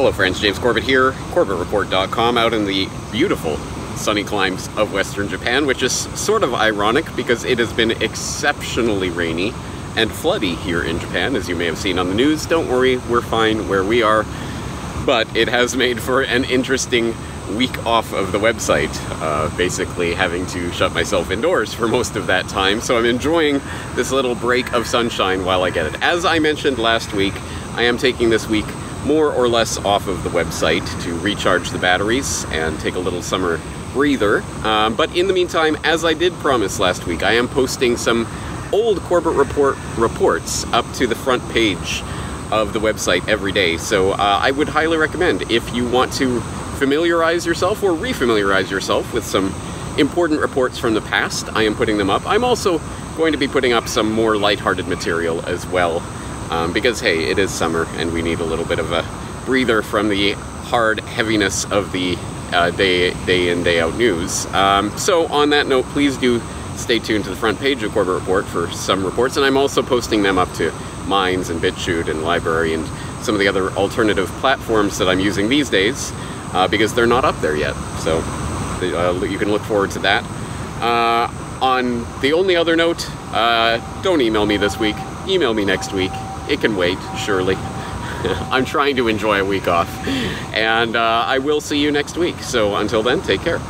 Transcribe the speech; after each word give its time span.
Hello 0.00 0.12
friends, 0.12 0.40
James 0.40 0.58
Corbett 0.58 0.82
here, 0.82 1.12
CorbettReport.com 1.34 2.38
out 2.38 2.54
in 2.54 2.64
the 2.64 2.88
beautiful 3.12 3.58
sunny 3.98 4.24
climes 4.24 4.66
of 4.78 4.94
Western 4.94 5.28
Japan, 5.28 5.66
which 5.66 5.82
is 5.82 5.92
sort 6.18 6.42
of 6.42 6.54
ironic 6.54 7.04
because 7.16 7.44
it 7.44 7.58
has 7.58 7.70
been 7.74 7.90
exceptionally 7.90 9.10
rainy 9.10 9.48
and 9.98 10.10
floody 10.10 10.56
here 10.56 10.82
in 10.82 10.98
Japan, 10.98 11.36
as 11.36 11.50
you 11.50 11.54
may 11.54 11.66
have 11.66 11.76
seen 11.76 11.98
on 11.98 12.08
the 12.08 12.14
news. 12.14 12.46
Don't 12.46 12.66
worry, 12.66 12.96
we're 13.10 13.20
fine 13.20 13.68
where 13.68 13.84
we 13.84 14.02
are, 14.02 14.24
but 15.04 15.36
it 15.36 15.48
has 15.48 15.76
made 15.76 16.00
for 16.00 16.22
an 16.22 16.44
interesting 16.44 17.14
week 17.54 17.84
off 17.84 18.14
of 18.14 18.32
the 18.32 18.38
website, 18.38 18.88
uh, 19.20 19.54
basically 19.58 20.14
having 20.14 20.46
to 20.46 20.72
shut 20.72 20.94
myself 20.94 21.30
indoors 21.30 21.74
for 21.74 21.86
most 21.86 22.16
of 22.16 22.26
that 22.26 22.48
time, 22.48 22.80
so 22.80 22.96
I'm 22.96 23.04
enjoying 23.04 23.60
this 23.96 24.12
little 24.12 24.34
break 24.34 24.72
of 24.72 24.86
sunshine 24.86 25.44
while 25.44 25.62
I 25.62 25.68
get 25.68 25.84
it. 25.84 26.00
As 26.00 26.24
I 26.24 26.38
mentioned 26.38 26.78
last 26.78 27.12
week, 27.12 27.34
I 27.74 27.82
am 27.82 27.98
taking 27.98 28.30
this 28.30 28.48
week 28.48 28.64
more 29.04 29.32
or 29.32 29.48
less 29.48 29.78
off 29.78 30.06
of 30.06 30.22
the 30.22 30.30
website 30.30 30.86
to 31.02 31.18
recharge 31.20 31.70
the 31.70 31.78
batteries 31.78 32.44
and 32.50 32.78
take 32.80 32.94
a 32.94 32.98
little 32.98 33.22
summer 33.22 33.60
breather. 33.92 34.42
Um, 34.64 34.94
but 34.94 35.14
in 35.16 35.26
the 35.26 35.32
meantime, 35.32 35.76
as 35.84 36.04
I 36.04 36.14
did 36.14 36.32
promise 36.34 36.78
last 36.78 37.06
week, 37.06 37.22
I 37.22 37.32
am 37.32 37.48
posting 37.48 37.96
some 37.96 38.26
old 38.72 39.00
Corbett 39.00 39.34
Report 39.34 39.76
reports 39.96 40.64
up 40.72 40.90
to 40.94 41.06
the 41.06 41.14
front 41.14 41.46
page 41.50 42.02
of 42.52 42.72
the 42.72 42.80
website 42.80 43.26
every 43.28 43.52
day. 43.52 43.76
So 43.76 44.12
uh, 44.12 44.16
I 44.18 44.50
would 44.50 44.68
highly 44.68 44.96
recommend 44.96 45.50
if 45.50 45.74
you 45.74 45.88
want 45.88 46.12
to 46.14 46.40
familiarize 46.78 47.46
yourself 47.46 47.82
or 47.82 47.90
refamiliarize 47.92 48.70
yourself 48.70 49.12
with 49.12 49.24
some 49.24 49.54
important 49.98 50.40
reports 50.40 50.78
from 50.78 50.94
the 50.94 51.00
past, 51.00 51.48
I 51.54 51.64
am 51.64 51.74
putting 51.74 51.98
them 51.98 52.10
up. 52.10 52.22
I'm 52.26 52.44
also 52.44 52.80
going 53.16 53.32
to 53.32 53.38
be 53.38 53.48
putting 53.48 53.72
up 53.72 53.88
some 53.88 54.10
more 54.10 54.36
lighthearted 54.36 54.88
material 54.88 55.44
as 55.46 55.66
well 55.66 56.00
um, 56.50 56.72
because 56.72 57.00
hey, 57.00 57.30
it 57.30 57.38
is 57.38 57.50
summer 57.50 57.86
and 57.96 58.12
we 58.12 58.22
need 58.22 58.40
a 58.40 58.44
little 58.44 58.64
bit 58.64 58.78
of 58.78 58.92
a 58.92 59.04
breather 59.46 59.82
from 59.82 60.08
the 60.08 60.32
hard 60.32 61.00
heaviness 61.00 61.64
of 61.72 61.90
the 61.92 62.16
uh, 62.52 62.70
day, 62.70 63.14
day 63.24 63.48
in, 63.48 63.62
day 63.62 63.80
out 63.80 63.96
news. 63.96 64.46
Um, 64.46 64.96
so 64.98 65.26
on 65.28 65.50
that 65.50 65.66
note, 65.66 65.84
please 65.86 66.16
do 66.16 66.40
stay 66.76 66.98
tuned 66.98 67.24
to 67.24 67.30
the 67.30 67.36
front 67.36 67.58
page 67.58 67.82
of 67.82 67.92
Corbett 67.92 68.14
Report 68.14 68.46
for 68.46 68.70
some 68.70 69.04
reports, 69.04 69.36
and 69.36 69.44
I'm 69.44 69.56
also 69.56 69.82
posting 69.82 70.22
them 70.22 70.38
up 70.38 70.52
to 70.54 70.72
Minds 71.06 71.50
and 71.50 71.60
BitChute 71.60 72.08
and 72.08 72.20
LBRY 72.20 72.74
and 72.74 73.24
some 73.24 73.34
of 73.34 73.38
the 73.38 73.48
other 73.48 73.70
alternative 73.72 74.28
platforms 74.40 74.98
that 74.98 75.08
I'm 75.08 75.20
using 75.20 75.48
these 75.48 75.68
days 75.68 76.12
uh, 76.52 76.68
because 76.68 76.94
they're 76.94 77.06
not 77.06 77.24
up 77.24 77.38
there 77.40 77.56
yet. 77.56 77.74
So 78.00 78.18
uh, 78.18 79.24
you 79.24 79.38
can 79.38 79.50
look 79.50 79.62
forward 79.62 79.90
to 79.92 79.98
that. 80.00 80.24
Uh, 80.80 81.30
on 81.60 82.06
the 82.20 82.32
only 82.32 82.56
other 82.56 82.76
note, 82.76 83.08
uh, 83.34 83.78
don't 84.02 84.20
email 84.20 84.46
me 84.46 84.56
this 84.56 84.78
week. 84.78 84.96
Email 85.28 85.54
me 85.54 85.64
next 85.64 85.92
week. 85.92 86.12
It 86.48 86.60
can 86.60 86.76
wait, 86.76 86.98
surely. 87.18 87.56
I'm 88.50 88.64
trying 88.64 88.96
to 88.96 89.08
enjoy 89.08 89.40
a 89.40 89.44
week 89.44 89.68
off. 89.68 89.88
And 90.54 90.96
uh, 90.96 91.24
I 91.26 91.38
will 91.38 91.60
see 91.60 91.78
you 91.78 91.90
next 91.90 92.16
week. 92.16 92.38
So 92.40 92.76
until 92.76 93.02
then, 93.02 93.22
take 93.22 93.40
care. 93.40 93.60